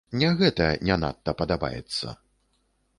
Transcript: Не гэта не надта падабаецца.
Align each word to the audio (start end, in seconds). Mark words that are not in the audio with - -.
Не 0.21 0.29
гэта 0.39 0.69
не 0.89 0.97
надта 1.03 1.37
падабаецца. 1.43 2.19